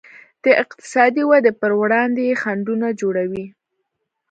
[0.43, 3.45] د اقتصادي ودې پر وړاندې یې خنډونه جوړوي.